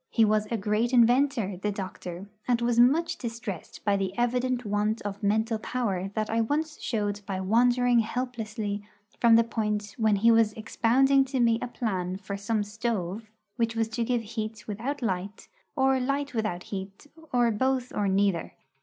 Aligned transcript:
He 0.09 0.25
was 0.25 0.47
a 0.47 0.57
great 0.57 0.93
inventor, 0.93 1.57
the 1.57 1.71
doctor, 1.71 2.27
and 2.47 2.59
was 2.59 2.79
much 2.79 3.17
distressed 3.19 3.85
by 3.85 3.97
the 3.97 4.17
evident 4.17 4.65
want 4.65 4.99
of 5.03 5.21
mental 5.21 5.59
power 5.59 6.09
that 6.15 6.27
I 6.27 6.41
once 6.41 6.81
showed 6.81 7.21
by 7.27 7.39
wandering 7.39 7.99
helplessly 7.99 8.81
from 9.19 9.35
the 9.35 9.43
point 9.43 9.93
when 9.99 10.15
he 10.15 10.31
was 10.31 10.53
expounding 10.53 11.23
to 11.25 11.39
me 11.39 11.59
a 11.61 11.67
plan 11.67 12.17
for 12.17 12.35
some 12.35 12.63
stove 12.63 13.29
which 13.57 13.75
was 13.75 13.89
to 13.89 14.03
give 14.03 14.21
heat 14.23 14.65
without 14.67 15.03
light, 15.03 15.49
or 15.75 15.99
light 15.99 16.33
without 16.33 16.63
heat, 16.63 17.05
or 17.31 17.51
both 17.51 17.93
or 17.93 18.07
neither. 18.07 18.55